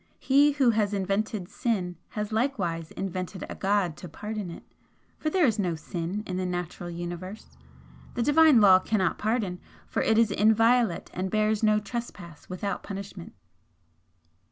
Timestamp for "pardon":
4.09-4.49, 9.19-9.59